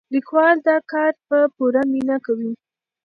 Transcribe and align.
لیکوال 0.13 0.57
دا 0.67 0.77
کار 0.91 1.13
په 1.27 1.37
پوره 1.55 1.81
مینه 1.91 2.17
کوي. 2.25 2.51